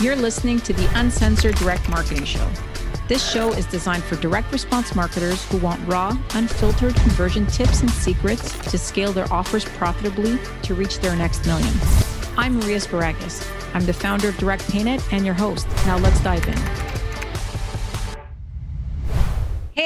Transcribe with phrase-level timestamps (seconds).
[0.00, 2.48] You're listening to the Uncensored Direct Marketing Show.
[3.08, 7.90] This show is designed for direct response marketers who want raw, unfiltered conversion tips and
[7.90, 11.74] secrets to scale their offers profitably to reach their next million.
[12.36, 13.44] I'm Maria Sparagus.
[13.74, 15.66] I'm the founder of Direct Paynet and your host.
[15.84, 16.87] Now let's dive in.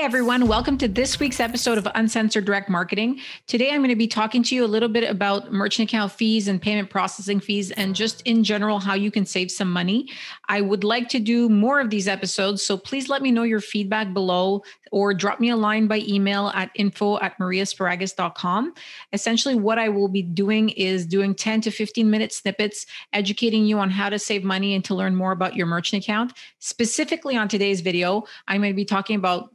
[0.03, 3.21] Everyone, welcome to this week's episode of Uncensored Direct Marketing.
[3.47, 6.49] Today I'm going to be talking to you a little bit about merchant account fees
[6.49, 10.09] and payment processing fees and just in general how you can save some money.
[10.49, 13.61] I would like to do more of these episodes, so please let me know your
[13.61, 18.75] feedback below or drop me a line by email at info at mariasparagus.com.
[19.13, 23.79] Essentially, what I will be doing is doing 10 to 15 minute snippets, educating you
[23.79, 26.33] on how to save money and to learn more about your merchant account.
[26.59, 29.53] Specifically on today's video, I'm going to be talking about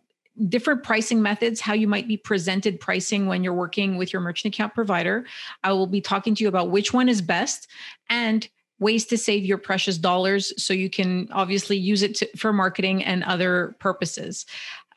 [0.48, 4.54] different pricing methods, how you might be presented pricing when you're working with your merchant
[4.54, 5.26] account provider.
[5.64, 7.68] I will be talking to you about which one is best
[8.10, 8.48] and
[8.80, 13.04] ways to save your precious dollars so you can obviously use it to, for marketing
[13.04, 14.46] and other purposes.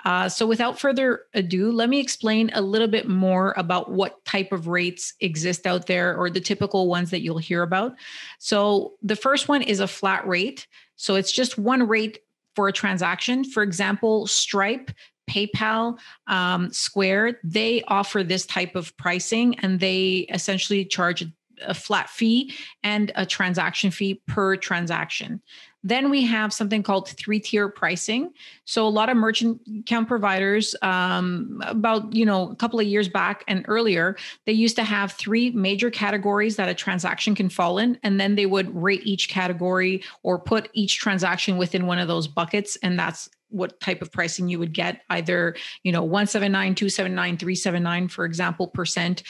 [0.04, 4.50] Uh, so, without further ado, let me explain a little bit more about what type
[4.50, 7.94] of rates exist out there or the typical ones that you'll hear about.
[8.38, 10.66] So, the first one is a flat rate.
[10.96, 12.20] So, it's just one rate
[12.54, 13.44] for a transaction.
[13.44, 14.90] For example, Stripe
[15.30, 21.24] PayPal, um, Square, they offer this type of pricing and they essentially charge
[21.62, 25.40] a flat fee and a transaction fee per transaction.
[25.82, 28.32] Then we have something called three tier pricing.
[28.66, 33.08] So a lot of merchant account providers, um, about you know a couple of years
[33.08, 37.78] back and earlier, they used to have three major categories that a transaction can fall
[37.78, 42.08] in, and then they would rate each category or put each transaction within one of
[42.08, 46.74] those buckets, and that's what type of pricing you would get either you know 179
[46.74, 49.22] 279 379 for example percent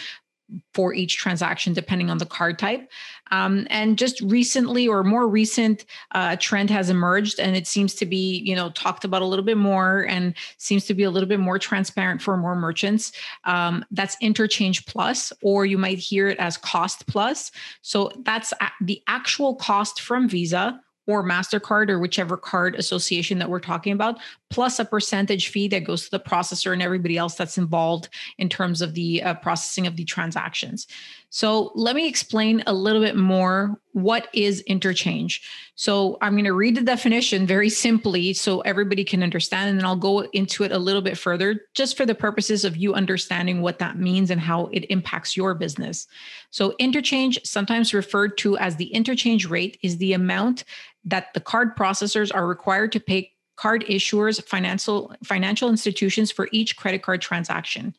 [0.75, 2.91] for each transaction depending on the card type.
[3.31, 8.07] Um, and just recently or more recent uh, trend has emerged and it seems to
[8.07, 11.29] be you know talked about a little bit more and seems to be a little
[11.29, 13.13] bit more transparent for more merchants.
[13.45, 17.53] Um, that's interchange plus or you might hear it as cost plus.
[17.83, 23.61] So that's the actual cost from visa or MasterCard or whichever card association that we're
[23.61, 27.59] talking about, plus a percentage fee that goes to the processor and everybody else that's
[27.59, 30.87] involved in terms of the uh, processing of the transactions.
[31.33, 35.49] So let me explain a little bit more what is interchange.
[35.77, 39.87] So I'm going to read the definition very simply so everybody can understand, and then
[39.87, 43.63] I'll go into it a little bit further just for the purposes of you understanding
[43.63, 46.09] what that means and how it impacts your business.
[46.51, 50.65] So interchange, sometimes referred to as the interchange rate, is the amount
[51.05, 56.77] that the card processors are required to pay card issuers, financial financial institutions for each
[56.77, 57.95] credit card transaction.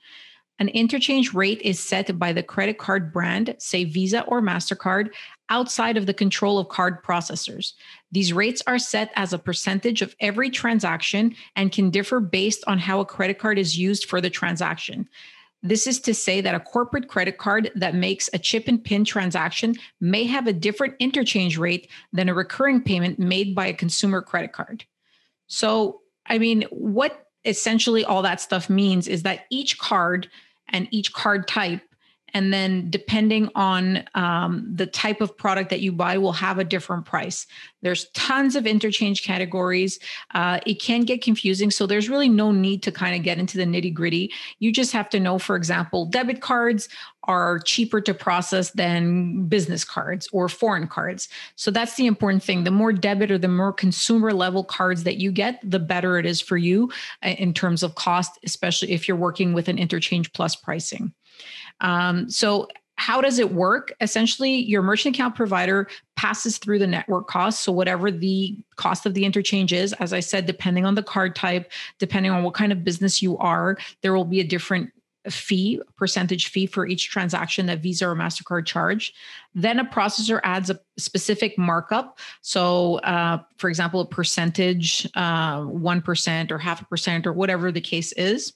[0.62, 5.10] An interchange rate is set by the credit card brand, say Visa or MasterCard,
[5.50, 7.74] outside of the control of card processors.
[8.12, 12.78] These rates are set as a percentage of every transaction and can differ based on
[12.78, 15.10] how a credit card is used for the transaction.
[15.64, 19.04] This is to say that a corporate credit card that makes a chip and pin
[19.04, 24.22] transaction may have a different interchange rate than a recurring payment made by a consumer
[24.22, 24.86] credit card.
[25.48, 30.30] So, I mean, what essentially all that stuff means is that each card
[30.72, 31.82] and each card type
[32.34, 36.64] and then depending on um, the type of product that you buy will have a
[36.64, 37.48] different price.
[37.82, 40.00] There's tons of interchange categories.
[40.34, 41.72] Uh, it can get confusing.
[41.72, 44.32] So there's really no need to kind of get into the nitty gritty.
[44.60, 46.90] You just have to know for example debit cards
[47.26, 51.30] are cheaper to process than business cards or foreign cards.
[51.56, 52.64] So that's the important thing.
[52.64, 56.26] The more debit or the more consumer level cards that you get the better it
[56.26, 56.92] is for you
[57.24, 61.14] uh, in terms of cost especially if you're working with an interchange plus pricing
[61.82, 62.68] um, so
[63.02, 63.94] how does it work?
[64.00, 67.64] Essentially, your merchant account provider passes through the network costs.
[67.64, 71.36] So, whatever the cost of the interchange is, as I said, depending on the card
[71.36, 74.92] type, depending on what kind of business you are, there will be a different
[75.30, 79.14] fee, percentage fee for each transaction that Visa or MasterCard charge.
[79.54, 82.20] Then a processor adds a specific markup.
[82.42, 87.82] So, uh, for example, a percentage, uh, 1% or half a percent, or whatever the
[87.82, 88.54] case is.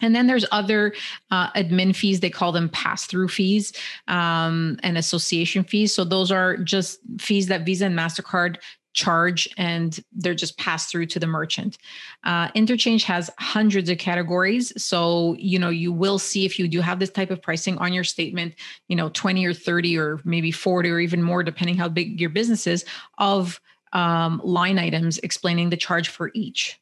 [0.00, 0.94] And then there's other
[1.30, 2.20] uh, admin fees.
[2.20, 3.72] They call them pass through fees
[4.08, 5.94] um, and association fees.
[5.94, 8.56] So those are just fees that Visa and MasterCard
[8.92, 11.78] charge and they're just passed through to the merchant.
[12.24, 14.72] Uh, interchange has hundreds of categories.
[14.82, 17.92] So, you know, you will see if you do have this type of pricing on
[17.92, 18.54] your statement,
[18.88, 22.30] you know, 20 or 30 or maybe 40 or even more, depending how big your
[22.30, 22.84] business is,
[23.18, 23.60] of
[23.92, 26.79] um, line items explaining the charge for each.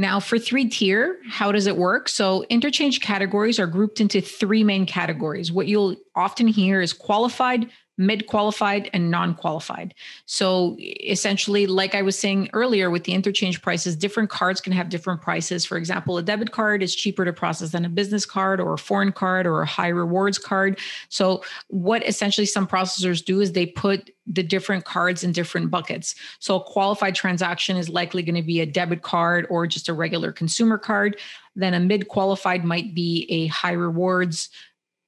[0.00, 2.08] Now, for three tier, how does it work?
[2.08, 5.52] So, interchange categories are grouped into three main categories.
[5.52, 7.68] What you'll often hear is qualified,
[8.00, 9.94] mid qualified, and non qualified.
[10.24, 14.88] So essentially, like I was saying earlier with the interchange prices, different cards can have
[14.88, 15.66] different prices.
[15.66, 18.78] For example, a debit card is cheaper to process than a business card or a
[18.78, 20.78] foreign card or a high rewards card.
[21.10, 26.14] So, what essentially some processors do is they put the different cards in different buckets.
[26.38, 29.92] So, a qualified transaction is likely going to be a debit card or just a
[29.92, 31.18] regular consumer card.
[31.54, 34.48] Then, a mid qualified might be a high rewards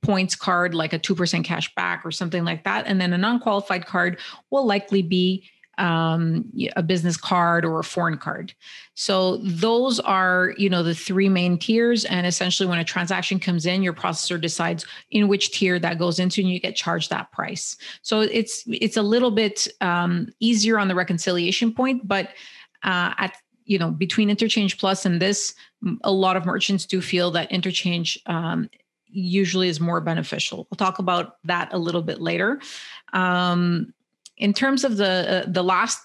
[0.03, 2.87] points card, like a 2% cash back or something like that.
[2.87, 4.19] And then a non qualified card
[4.51, 6.45] will likely be um,
[6.77, 8.53] a business card or a foreign card.
[8.95, 12.05] So those are, you know, the three main tiers.
[12.05, 16.19] And essentially, when a transaction comes in, your processor decides in which tier that goes
[16.19, 17.77] into, and you get charged that price.
[18.03, 22.29] So it's it's a little bit um, easier on the reconciliation point, but
[22.83, 25.55] uh, at you know between interchange plus and this
[26.03, 28.69] a lot of merchants do feel that interchange um,
[29.13, 32.61] usually is more beneficial we'll talk about that a little bit later
[33.13, 33.93] um,
[34.39, 36.01] in terms of the uh, the last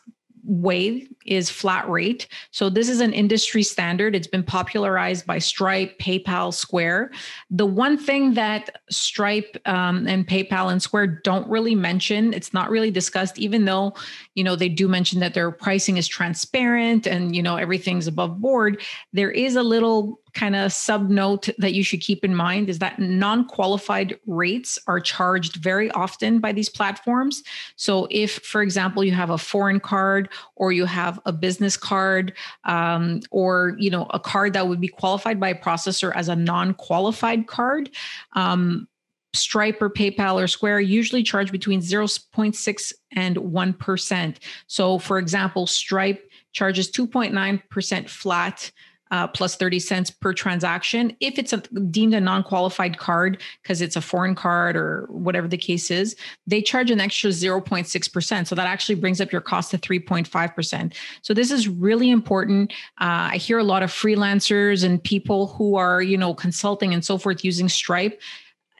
[0.47, 2.27] wave is flat rate.
[2.51, 4.15] So this is an industry standard.
[4.15, 7.11] It's been popularized by Stripe, PayPal, Square.
[7.51, 12.69] The one thing that Stripe um, and PayPal and Square don't really mention, it's not
[12.69, 13.93] really discussed, even though
[14.35, 18.39] you know they do mention that their pricing is transparent and you know everything's above
[18.39, 18.81] board.
[19.11, 22.77] There is a little kind of sub note that you should keep in mind is
[22.79, 27.43] that non qualified rates are charged very often by these platforms.
[27.75, 32.33] So, if, for example, you have a foreign card or you have a business card
[32.65, 36.35] um, or you know a card that would be qualified by a processor as a
[36.35, 37.89] non qualified card,
[38.33, 38.87] um,
[39.33, 44.35] Stripe or PayPal or Square usually charge between 0.6 and 1%.
[44.67, 48.71] So, for example, Stripe charges 2.9% flat
[49.11, 51.15] uh, plus 30 cents per transaction.
[51.19, 55.47] If it's a, deemed a non qualified card because it's a foreign card or whatever
[55.47, 56.15] the case is,
[56.45, 58.47] they charge an extra 0.6%.
[58.47, 60.93] So that actually brings up your cost to 3.5%.
[61.21, 62.71] So this is really important.
[62.99, 67.03] Uh, I hear a lot of freelancers and people who are, you know, consulting and
[67.03, 68.19] so forth using Stripe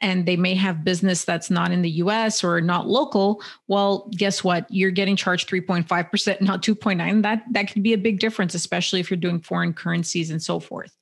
[0.00, 4.44] and they may have business that's not in the US or not local, well, guess
[4.44, 4.66] what?
[4.70, 7.22] You're getting charged 3.5%, not 2.9.
[7.22, 10.60] That that could be a big difference, especially if you're doing foreign currencies and so
[10.60, 10.96] forth.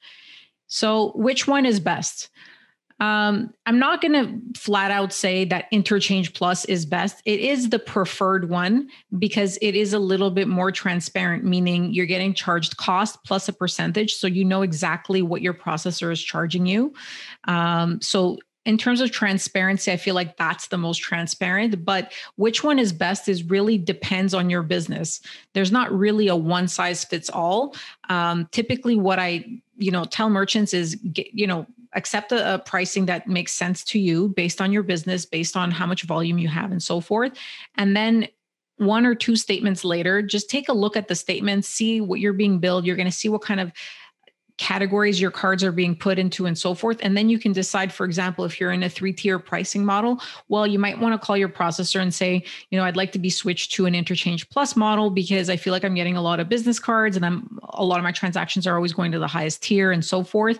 [0.69, 2.31] So, which one is best?
[2.98, 7.20] Um, I'm not going to flat out say that Interchange Plus is best.
[7.26, 8.88] It is the preferred one
[9.19, 13.52] because it is a little bit more transparent, meaning you're getting charged cost plus a
[13.52, 14.14] percentage.
[14.14, 16.94] So you know exactly what your processor is charging you.
[17.44, 21.84] Um, so in terms of transparency, I feel like that's the most transparent.
[21.84, 25.20] But which one is best is really depends on your business.
[25.54, 27.76] There's not really a one size fits all.
[28.10, 29.44] Um, typically, what I
[29.78, 33.82] you know tell merchants is get, you know accept a, a, pricing that makes sense
[33.82, 37.00] to you based on your business, based on how much volume you have, and so
[37.00, 37.32] forth,
[37.76, 38.28] and then
[38.78, 42.34] one or two statements later, just take a look at the statements, see what you're
[42.34, 42.84] being billed.
[42.84, 43.72] You're going to see what kind of
[44.58, 46.98] categories your cards are being put into and so forth.
[47.02, 50.20] And then you can decide for example if you're in a three tier pricing model
[50.48, 53.18] well you might want to call your processor and say you know i'd like to
[53.18, 56.40] be switched to an interchange plus model because i feel like i'm getting a lot
[56.40, 59.26] of business cards and i'm a lot of my transactions are always going to the
[59.26, 60.58] highest tier and so forth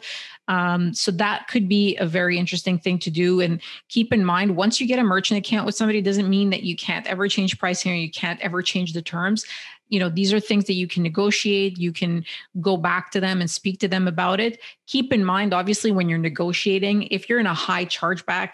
[0.49, 3.41] um, so that could be a very interesting thing to do.
[3.41, 6.63] And keep in mind, once you get a merchant account with somebody, doesn't mean that
[6.63, 9.45] you can't ever change pricing or you can't ever change the terms.
[9.89, 11.79] You know these are things that you can negotiate.
[11.79, 12.25] You can
[12.61, 14.61] go back to them and speak to them about it.
[14.87, 18.51] Keep in mind obviously when you're negotiating if you're in a high chargeback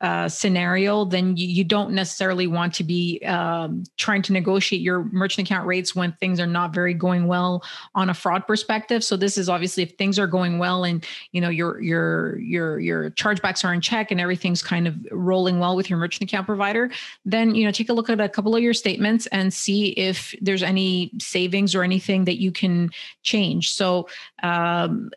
[0.00, 5.02] uh, scenario, then you, you, don't necessarily want to be um, trying to negotiate your
[5.06, 7.64] merchant account rates when things are not very going well
[7.96, 9.02] on a fraud perspective.
[9.02, 12.78] So this is obviously if things are going well and you know your your your
[12.78, 16.46] your chargebacks are in check and everything's kind of rolling well with your merchant account
[16.46, 16.90] provider,
[17.24, 20.32] then you know take a look at a couple of your statements and see if
[20.40, 22.90] there's any savings or anything that you can
[23.24, 23.72] change.
[23.72, 24.08] So
[24.44, 25.10] um,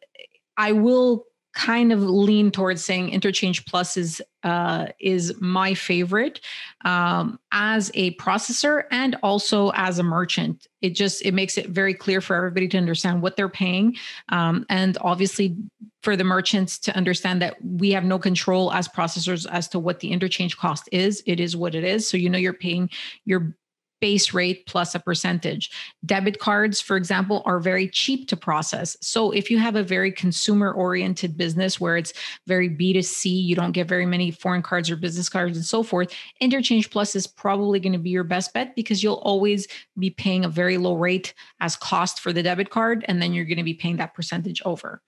[0.58, 6.40] I will kind of lean towards saying interchange plus is uh, is my favorite
[6.86, 10.68] um, as a processor and also as a merchant.
[10.82, 13.98] It just it makes it very clear for everybody to understand what they're paying
[14.30, 15.56] um, and obviously
[16.02, 20.00] for the merchants to understand that we have no control as processors as to what
[20.00, 21.22] the interchange cost is.
[21.28, 22.08] It is what it is.
[22.08, 22.90] So you know you're paying
[23.26, 23.56] your
[24.02, 25.72] base rate plus a percentage.
[26.06, 28.98] Debit cards, for example, are very cheap to process.
[29.00, 32.14] So if you have a very consumer oriented business where it's
[32.48, 36.14] very B2C, you don't get very many foreign cards or business cards and so forth,
[36.42, 39.68] Interchange Plus is probably going to be your best bet because you'll always
[39.98, 43.06] be paying a very low rate as cost for the debit card.
[43.08, 45.02] And then you're going to be paying that percentage over.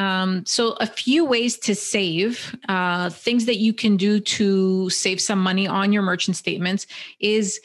[0.00, 5.20] Um, so, a few ways to save, uh, things that you can do to save
[5.20, 6.86] some money on your merchant statements
[7.20, 7.60] is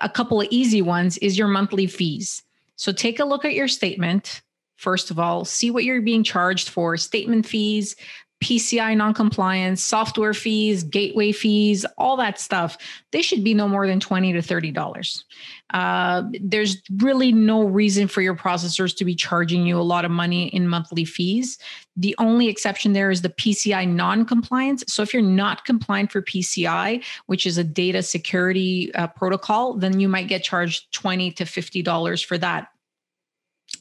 [0.00, 2.42] a couple of easy ones is your monthly fees.
[2.76, 4.42] So, take a look at your statement.
[4.76, 7.94] First of all, see what you're being charged for statement fees,
[8.42, 12.76] PCI noncompliance, software fees, gateway fees, all that stuff,
[13.12, 15.24] they should be no more than 20 to $30.
[15.72, 20.10] Uh, there's really no reason for your processors to be charging you a lot of
[20.10, 21.56] money in monthly fees.
[21.96, 24.84] The only exception there is the PCI non-compliance.
[24.88, 30.00] So if you're not compliant for PCI, which is a data security uh, protocol, then
[30.00, 32.71] you might get charged 20 to $50 for that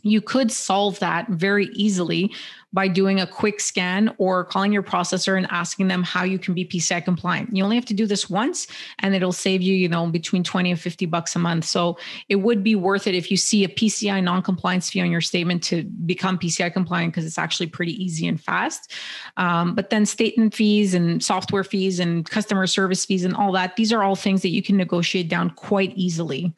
[0.03, 2.31] you could solve that very easily
[2.73, 6.53] by doing a quick scan or calling your processor and asking them how you can
[6.53, 7.53] be PCI compliant.
[7.55, 8.67] You only have to do this once
[8.99, 11.65] and it'll save you, you know, between 20 and 50 bucks a month.
[11.65, 11.97] So
[12.29, 15.63] it would be worth it if you see a PCI non-compliance fee on your statement
[15.63, 18.93] to become PCI compliant because it's actually pretty easy and fast.
[19.35, 23.75] Um, but then statement fees and software fees and customer service fees and all that,
[23.75, 26.53] these are all things that you can negotiate down quite easily.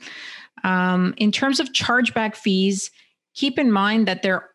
[0.63, 2.91] Um, in terms of chargeback fees,
[3.33, 4.49] keep in mind that there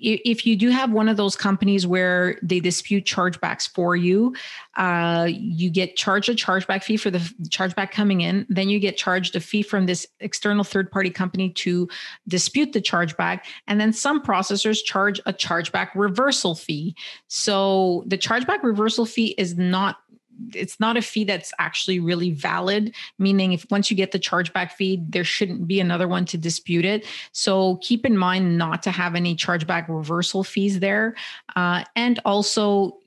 [0.00, 4.34] if you do have one of those companies where they dispute chargebacks for you,
[4.76, 7.18] uh, you get charged a chargeback fee for the
[7.48, 8.46] chargeback coming in.
[8.48, 11.88] Then you get charged a fee from this external third party company to
[12.26, 13.40] dispute the chargeback.
[13.66, 16.96] And then some processors charge a chargeback reversal fee.
[17.28, 19.98] So the chargeback reversal fee is not
[20.54, 24.70] it's not a fee that's actually really valid meaning if once you get the chargeback
[24.72, 27.06] fee there shouldn't be another one to dispute it.
[27.32, 31.14] So keep in mind not to have any chargeback reversal fees there.
[31.56, 32.99] Uh, and also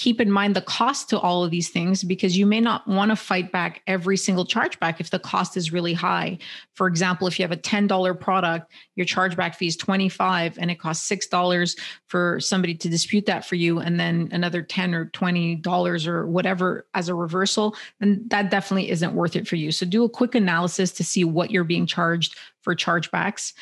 [0.00, 3.10] keep in mind the cost to all of these things because you may not want
[3.10, 6.38] to fight back every single chargeback if the cost is really high.
[6.72, 10.80] For example, if you have a $10 product, your chargeback fee is 25 and it
[10.80, 16.06] costs $6 for somebody to dispute that for you and then another 10 or $20
[16.06, 19.70] or whatever as a reversal, then that definitely isn't worth it for you.
[19.70, 23.52] So do a quick analysis to see what you're being charged for chargebacks.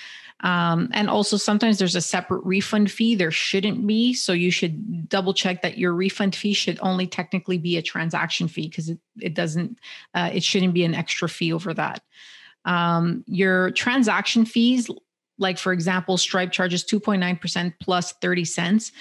[0.41, 3.15] Um, and also, sometimes there's a separate refund fee.
[3.17, 4.15] There shouldn't be.
[4.15, 8.47] So you should double check that your refund fee should only technically be a transaction
[8.47, 9.79] fee because it, it doesn't,
[10.15, 12.03] uh, it shouldn't be an extra fee over that.
[12.65, 14.89] Um, your transaction fees,
[15.39, 18.93] like for example, Stripe charges 2.9% plus 30 cents.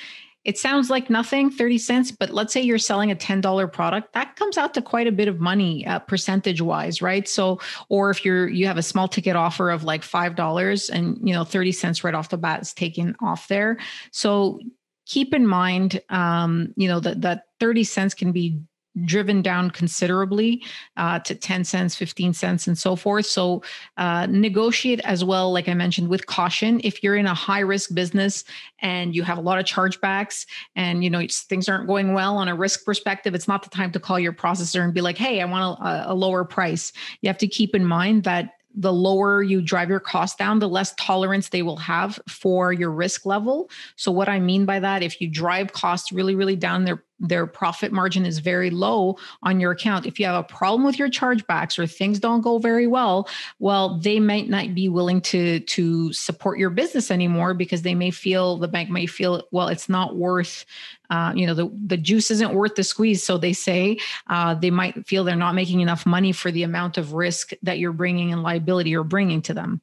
[0.48, 4.38] It sounds like nothing, 30 cents, but let's say you're selling a $10 product, that
[4.38, 7.28] comes out to quite a bit of money uh, percentage wise, right?
[7.28, 11.34] So, or if you're, you have a small ticket offer of like $5 and, you
[11.34, 13.78] know, 30 cents right off the bat is taken off there.
[14.12, 14.62] So
[15.06, 18.58] keep in mind, um, you know, that, that 30 cents can be
[19.06, 20.64] driven down considerably
[20.98, 23.26] uh, to 10 cents 15 cents and so forth.
[23.26, 23.64] So
[23.98, 26.82] uh, negotiate as well like i mentioned with caution.
[26.84, 28.44] If you're in a high risk business
[28.80, 32.48] and you have a lot of chargebacks and you know things aren't going well on
[32.48, 35.42] a risk perspective it's not the time to call your processor and be like hey
[35.42, 36.92] i want a, a lower price.
[37.22, 40.70] You have to keep in mind that the lower you drive your cost down, the
[40.70, 43.72] less tolerance they will have for your risk level.
[43.96, 47.48] So, what I mean by that, if you drive costs really, really down, their their
[47.48, 50.06] profit margin is very low on your account.
[50.06, 53.28] If you have a problem with your chargebacks or things don't go very well,
[53.60, 58.12] well, they might not be willing to to support your business anymore because they may
[58.12, 60.66] feel the bank may feel well, it's not worth
[61.10, 63.98] uh, you know the the juice isn't worth the squeeze so they say
[64.28, 67.80] uh, they might feel they're not making enough money for the amount of risk that
[67.80, 69.82] you're bringing and liability you're bringing to them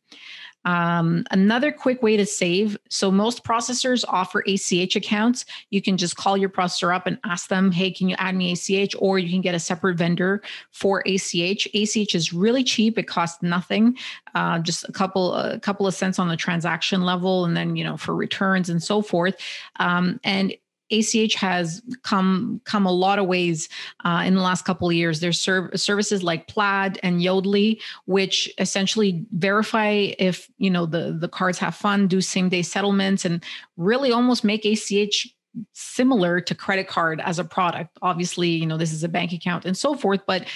[0.64, 5.44] um, another quick way to save so most processors offer ach accounts.
[5.70, 8.52] You can just call your processor up and ask them hey can you add me
[8.52, 12.98] ach or you can get a separate vendor for ach ach is really cheap.
[12.98, 13.96] It costs nothing.
[14.34, 17.84] Uh, just a couple a couple of cents on the transaction level and then you
[17.84, 19.36] know for returns and so forth.
[19.76, 20.54] Um, and
[20.90, 23.68] ACH has come come a lot of ways
[24.04, 25.20] uh, in the last couple of years.
[25.20, 31.28] There's serv- services like Plaid and Yodlee, which essentially verify if you know the the
[31.28, 33.42] cards have fun, do same day settlements, and
[33.76, 35.34] really almost make ACH
[35.72, 37.96] similar to credit card as a product.
[38.02, 40.46] Obviously, you know this is a bank account and so forth, but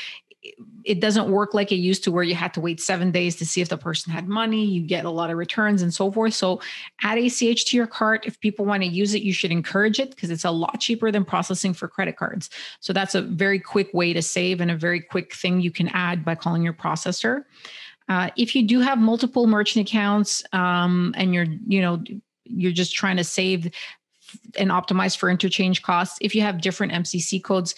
[0.84, 3.44] it doesn't work like it used to where you had to wait seven days to
[3.44, 4.64] see if the person had money.
[4.64, 6.34] You get a lot of returns and so forth.
[6.34, 6.60] So
[7.02, 8.24] add ach to your cart.
[8.24, 11.10] If people want to use it you should encourage it because it's a lot cheaper
[11.10, 12.50] than processing for credit cards.
[12.80, 15.88] So that's a very quick way to save and a very quick thing you can
[15.88, 17.44] add by calling your processor.
[18.08, 22.02] Uh, if you do have multiple merchant accounts um, and you're you know
[22.44, 23.70] you're just trying to save
[24.56, 26.18] and optimize for interchange costs.
[26.20, 27.74] If you have different MCC codes,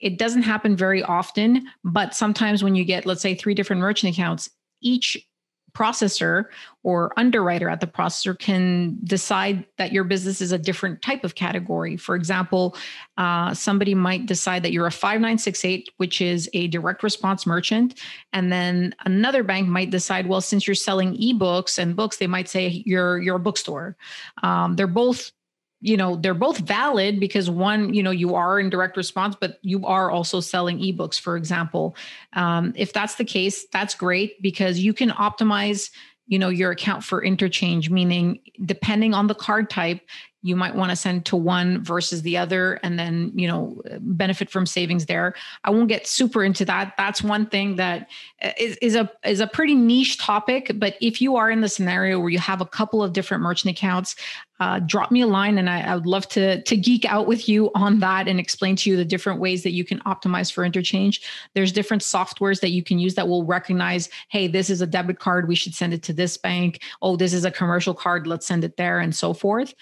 [0.00, 4.14] it doesn't happen very often, but sometimes when you get, let's say, three different merchant
[4.14, 4.48] accounts,
[4.80, 5.26] each
[5.72, 6.46] processor
[6.82, 11.34] or underwriter at the processor can decide that your business is a different type of
[11.34, 11.96] category.
[11.96, 12.76] For example,
[13.16, 18.00] uh, somebody might decide that you're a 5968, which is a direct response merchant.
[18.32, 22.48] And then another bank might decide, well, since you're selling ebooks and books, they might
[22.48, 23.96] say you're, you're a bookstore.
[24.42, 25.32] Um, they're both
[25.80, 29.58] you know they're both valid because one you know you are in direct response but
[29.62, 31.96] you are also selling ebooks for example.
[32.34, 35.90] Um, if that's the case that's great because you can optimize
[36.26, 40.00] you know your account for interchange meaning depending on the card type
[40.42, 44.48] you might want to send to one versus the other and then you know benefit
[44.48, 45.34] from savings there.
[45.64, 46.94] I won't get super into that.
[46.96, 48.08] That's one thing that
[48.42, 51.68] uh, is, is a is a pretty niche topic but if you are in the
[51.68, 54.16] scenario where you have a couple of different merchant accounts
[54.60, 57.48] uh, drop me a line and I, I, would love to to geek out with
[57.48, 60.64] you on that and explain to you the different ways that you can optimize for
[60.64, 61.22] interchange.
[61.54, 65.18] There's different softwares that you can use that will recognize hey this is a debit
[65.18, 66.82] card we should send it to this bank.
[67.00, 69.74] Oh this is a commercial card let's send it there and so forth.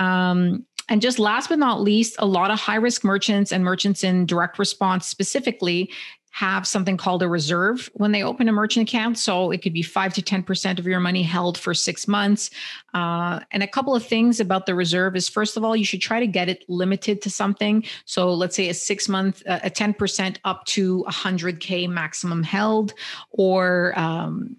[0.00, 4.04] Um, and just last but not least, a lot of high risk merchants and merchants
[4.04, 5.90] in direct response specifically
[6.36, 9.18] have something called a reserve when they open a merchant account.
[9.18, 12.50] So it could be five to 10% of your money held for six months.
[12.92, 16.02] Uh, and a couple of things about the reserve is first of all, you should
[16.02, 17.82] try to get it limited to something.
[18.04, 22.92] So let's say a six month, uh, a 10% up to 100K maximum held,
[23.30, 24.58] or um,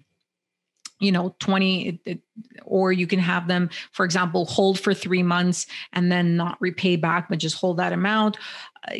[1.00, 2.00] you know 20
[2.64, 6.96] or you can have them for example hold for 3 months and then not repay
[6.96, 8.36] back but just hold that amount.
[8.88, 8.98] Uh,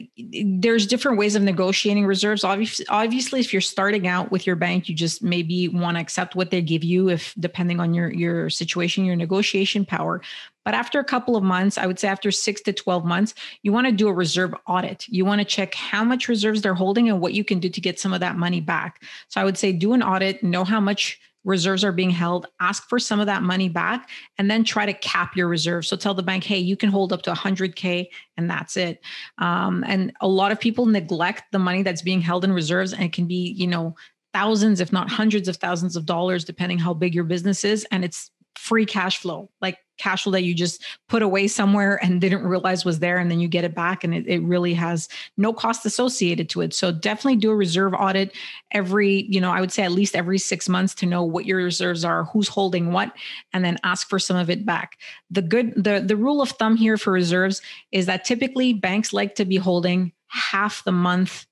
[0.58, 2.42] there's different ways of negotiating reserves.
[2.42, 6.34] Obviously, obviously if you're starting out with your bank you just maybe want to accept
[6.34, 10.20] what they give you if depending on your your situation your negotiation power.
[10.64, 13.72] But after a couple of months i would say after 6 to 12 months you
[13.72, 15.08] want to do a reserve audit.
[15.08, 17.80] You want to check how much reserves they're holding and what you can do to
[17.80, 19.02] get some of that money back.
[19.28, 22.88] So i would say do an audit know how much reserves are being held, ask
[22.88, 25.88] for some of that money back, and then try to cap your reserves.
[25.88, 29.00] So tell the bank, hey, you can hold up to 100K and that's it.
[29.38, 33.02] Um, and a lot of people neglect the money that's being held in reserves, and
[33.02, 33.94] it can be, you know,
[34.34, 37.86] thousands, if not hundreds of thousands of dollars, depending how big your business is.
[37.90, 39.48] And it's free cash flow.
[39.60, 43.30] Like cash flow that you just put away somewhere and didn't realize was there and
[43.30, 46.72] then you get it back and it, it really has no cost associated to it
[46.72, 48.32] so definitely do a reserve audit
[48.70, 51.58] every you know i would say at least every six months to know what your
[51.58, 53.12] reserves are who's holding what
[53.52, 54.98] and then ask for some of it back
[55.32, 59.34] the good the the rule of thumb here for reserves is that typically banks like
[59.34, 61.44] to be holding half the month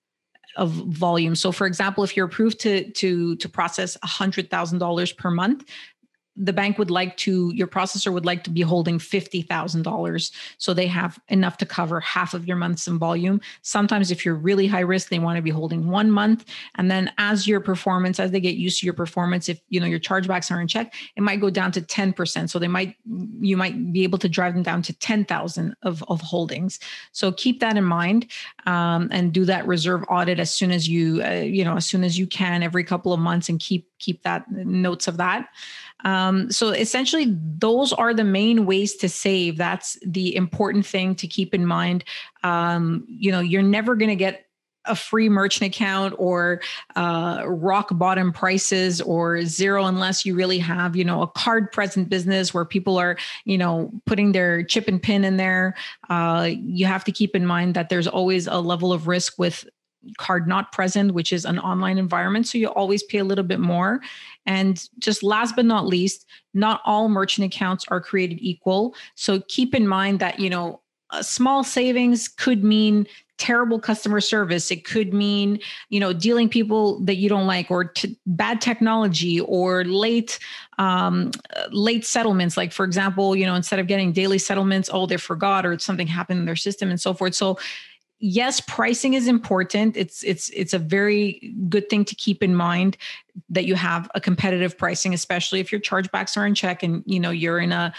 [0.56, 1.34] of volume.
[1.36, 5.68] So, for example, if you're approved to to to process hundred thousand dollars per month,
[6.36, 10.86] the bank would like to your processor would like to be holding $50,000 so they
[10.86, 13.40] have enough to cover half of your months in volume.
[13.62, 16.44] Sometimes if you're really high risk they want to be holding 1 month.
[16.76, 19.86] And then as your performance as they get used to your performance if you know
[19.86, 22.96] your chargebacks are in check it might go down to 10% so they might
[23.40, 26.78] you might be able to drive them down to 10,000 of of holdings.
[27.12, 28.26] So keep that in mind
[28.66, 32.04] um, and do that reserve audit as soon as you uh, you know as soon
[32.04, 35.48] as you can every couple of months and keep keep that notes of that
[36.04, 39.56] um, so essentially, those are the main ways to save.
[39.56, 42.04] That's the important thing to keep in mind.
[42.42, 44.46] Um, you know, you're never going to get
[44.86, 46.60] a free merchant account or
[46.94, 52.08] uh, rock bottom prices or zero unless you really have you know a card present
[52.08, 55.74] business where people are you know putting their chip and pin in there
[56.08, 59.68] uh, you have to keep in mind that there's always a level of risk with
[60.18, 62.46] card not present, which is an online environment.
[62.46, 64.00] So you always pay a little bit more.
[64.46, 68.94] And just last but not least, not all merchant accounts are created equal.
[69.14, 73.06] So keep in mind that, you know, a small savings could mean
[73.38, 75.58] terrible customer service it could mean
[75.90, 80.38] you know dealing people that you don't like or t- bad technology or late
[80.78, 81.30] um,
[81.70, 85.66] late settlements like for example you know instead of getting daily settlements oh they forgot
[85.66, 87.58] or something happened in their system and so forth so
[88.18, 89.96] yes pricing is important.
[89.96, 92.96] It's it's it's a very good thing to keep in mind
[93.50, 97.20] that you have a competitive pricing especially if your chargebacks are in check and you
[97.20, 97.92] know you're in a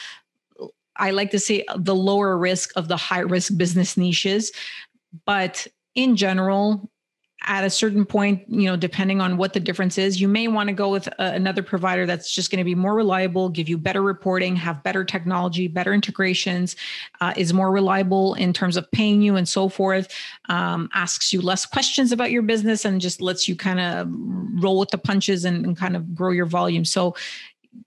[0.96, 4.52] i like to say the lower risk of the high risk business niches.
[5.26, 6.90] But in general
[7.44, 10.68] at a certain point, you know, depending on what the difference is, you may want
[10.68, 13.78] to go with a, another provider that's just going to be more reliable, give you
[13.78, 16.76] better reporting, have better technology, better integrations,
[17.22, 20.12] uh, is more reliable in terms of paying you and so forth,
[20.50, 24.08] um, asks you less questions about your business and just lets you kind of
[24.62, 26.86] roll with the punches and, and kind of grow your volume.
[26.86, 27.16] So,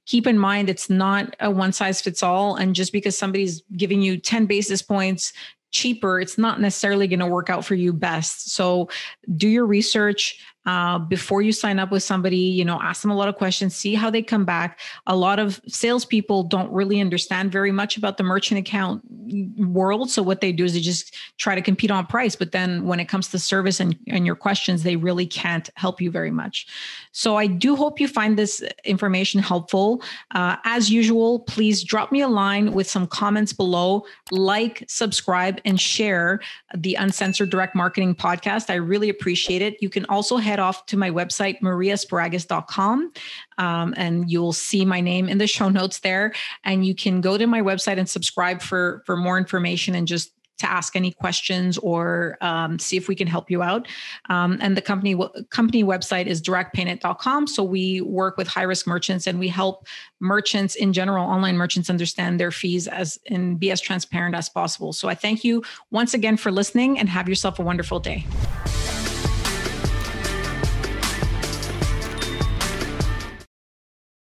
[0.06, 4.00] keep in mind it's not a one size fits all and just because somebody's giving
[4.00, 5.32] you 10 basis points
[5.70, 8.52] cheaper, it's not necessarily going to work out for you best.
[8.52, 8.88] So
[9.36, 12.36] do your research, uh, before you sign up with somebody.
[12.36, 14.80] You know, ask them a lot of questions, see how they come back.
[15.06, 19.02] A lot of salespeople don't really understand very much about the merchant account
[19.56, 20.10] world.
[20.10, 22.34] So what they do is they just try to compete on price.
[22.34, 26.00] But then when it comes to service and, and your questions, they really can't help
[26.00, 26.66] you very much.
[27.12, 30.02] So I do hope you find this information helpful.
[30.32, 34.04] Uh, as usual, please drop me a line with some comments below.
[34.32, 36.40] Like, subscribe, and share
[36.76, 38.70] the Uncensored Direct Marketing podcast.
[38.70, 39.76] I really appreciate it.
[39.80, 43.12] You can also head off to my website, mariasparagus.com,
[43.58, 46.32] um, and you'll see my name in the show notes there.
[46.64, 50.32] And you can go to my website and subscribe for for more information and just
[50.60, 53.88] to ask any questions or um, see if we can help you out.
[54.28, 55.18] Um, and the company
[55.50, 57.46] company website is directpaynet.com.
[57.46, 59.86] So we work with high risk merchants and we help
[60.20, 64.92] merchants in general, online merchants, understand their fees as and be as transparent as possible.
[64.92, 68.26] So I thank you once again for listening and have yourself a wonderful day.